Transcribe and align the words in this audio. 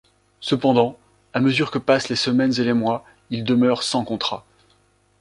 Cependant, 0.39 0.97
à 1.31 1.39
mesure 1.39 1.69
que 1.69 1.77
passent 1.77 2.09
les 2.09 2.15
semaines 2.15 2.59
et 2.59 2.63
les 2.63 2.73
mois, 2.73 3.05
il 3.29 3.43
demeure 3.43 3.83
sans 3.83 4.03
contrat. 4.03 4.47